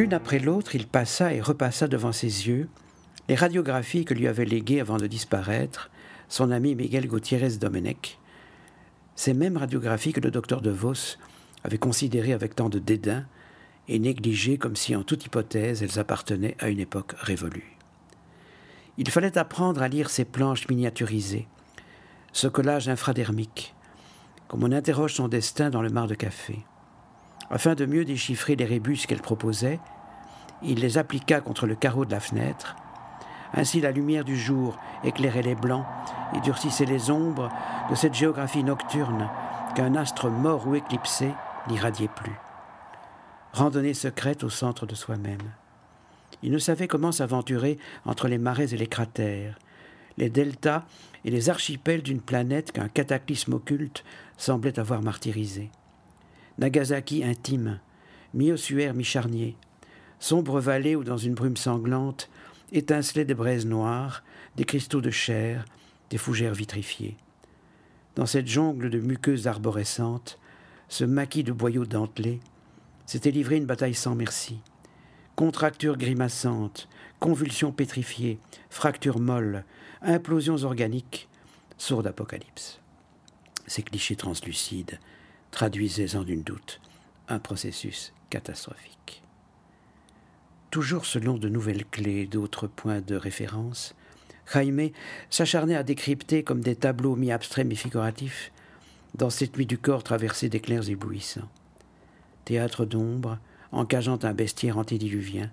[0.00, 2.70] L'une après l'autre, il passa et repassa devant ses yeux
[3.28, 5.90] les radiographies que lui avait léguées avant de disparaître
[6.30, 8.18] son ami Miguel Gutiérrez Domenech,
[9.14, 11.18] ces mêmes radiographies que le docteur de Vos
[11.64, 13.26] avait considérées avec tant de dédain
[13.88, 17.76] et négligées comme si en toute hypothèse elles appartenaient à une époque révolue.
[18.96, 21.46] Il fallait apprendre à lire ces planches miniaturisées,
[22.32, 23.74] ce collage infradermique,
[24.48, 26.64] comme on interroge son destin dans le mar de café.
[27.50, 29.80] Afin de mieux déchiffrer les rébus qu'elle proposait,
[30.62, 32.76] il les appliqua contre le carreau de la fenêtre.
[33.52, 35.84] Ainsi la lumière du jour éclairait les blancs
[36.34, 37.50] et durcissait les ombres
[37.90, 39.28] de cette géographie nocturne
[39.74, 41.32] qu'un astre mort ou éclipsé
[41.68, 42.38] n'irradiait plus.
[43.52, 45.52] Randonnée secrète au centre de soi-même.
[46.42, 49.58] Il ne savait comment s'aventurer entre les marais et les cratères,
[50.16, 50.84] les deltas
[51.24, 54.04] et les archipels d'une planète qu'un cataclysme occulte
[54.36, 55.70] semblait avoir martyrisée.
[56.60, 57.80] Nagasaki intime,
[58.34, 59.56] mi-ossuaire, mi-charnier,
[60.18, 62.28] sombre vallée où dans une brume sanglante
[62.70, 64.22] étincelaient des braises noires,
[64.56, 65.64] des cristaux de chair,
[66.10, 67.16] des fougères vitrifiées.
[68.14, 70.38] Dans cette jungle de muqueuses arborescentes,
[70.88, 72.40] ce maquis de boyaux dentelés,
[73.06, 74.60] s'était livré une bataille sans merci.
[75.36, 76.90] Contractures grimaçantes,
[77.20, 78.38] convulsions pétrifiées,
[78.68, 79.64] fractures molles,
[80.02, 81.26] implosions organiques,
[81.78, 82.80] sourde apocalypse.
[83.66, 84.98] Ces clichés translucides
[85.50, 86.80] traduisait en une doute
[87.28, 89.22] un processus catastrophique.
[90.70, 93.94] Toujours selon de nouvelles clés, d'autres points de référence,
[94.52, 94.90] Jaime
[95.30, 98.52] s'acharnait à décrypter comme des tableaux mi-abstraits mi-figuratifs
[99.14, 101.48] dans cette nuit du corps traversée d'éclairs éblouissants.
[102.44, 103.38] Théâtre d'ombre,
[103.72, 105.50] encageant un bestiaire antédiluvien,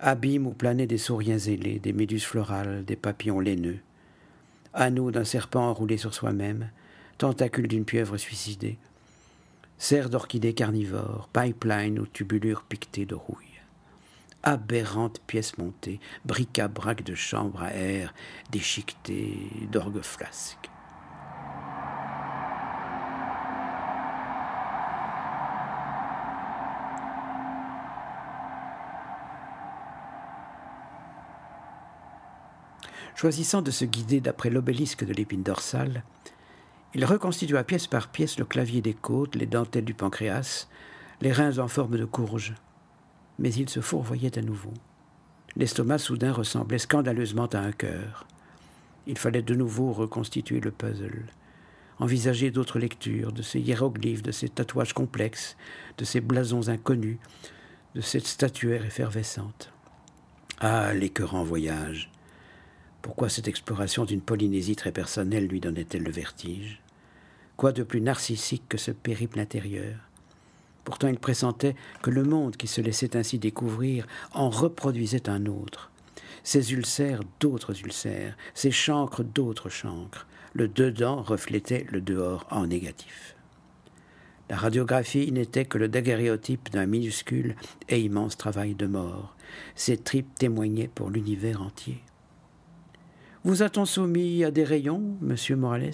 [0.00, 3.80] abîme où planaient des sauriens ailés, des méduses florales, des papillons laineux,
[4.74, 6.70] anneau d'un serpent enroulé sur soi-même,
[7.18, 8.78] tentacule d'une pieuvre suicidée,
[9.78, 13.46] serre d'orchidées carnivores, pipeline aux tubulures piquetées de rouille.
[14.42, 18.12] Aberrantes pièces montées, bric-à-brac de chambres à air,
[18.50, 20.70] déchiquetées d'orgues flasques.
[33.14, 36.04] Choisissant de se guider d'après l'obélisque de l'épine dorsale,
[36.94, 40.68] il reconstitua pièce par pièce le clavier des côtes, les dentelles du pancréas,
[41.20, 42.54] les reins en forme de courge.
[43.38, 44.72] Mais il se fourvoyait à nouveau.
[45.56, 48.26] L'estomac soudain ressemblait scandaleusement à un cœur.
[49.06, 51.26] Il fallait de nouveau reconstituer le puzzle,
[51.98, 55.56] envisager d'autres lectures, de ces hiéroglyphes, de ces tatouages complexes,
[55.98, 57.18] de ces blasons inconnus,
[57.94, 59.72] de cette statuaire effervescente.
[60.60, 62.10] Ah, l'écœurant voyage
[63.02, 66.80] pourquoi cette exploration d'une Polynésie très personnelle lui donnait-elle le vertige?
[67.56, 69.96] Quoi de plus narcissique que ce périple intérieur?
[70.84, 75.90] Pourtant il pressentait que le monde qui se laissait ainsi découvrir en reproduisait un autre.
[76.42, 80.26] Ses ulcères d'autres ulcères, ses chancres d'autres chancres.
[80.54, 83.36] Le dedans reflétait le dehors en négatif.
[84.48, 87.54] La radiographie n'était que le daguerréotype d'un minuscule
[87.90, 89.36] et immense travail de mort.
[89.74, 92.02] Ses tripes témoignaient pour l'univers entier.
[93.44, 95.92] Vous a-t-on soumis à des rayons, monsieur Morales?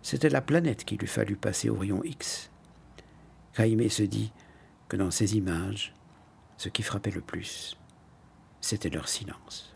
[0.00, 2.50] C'était la planète qu'il eût fallu passer au rayon X.
[3.56, 4.32] Jaime se dit
[4.88, 5.92] que dans ces images,
[6.56, 7.76] ce qui frappait le plus,
[8.60, 9.74] c'était leur silence.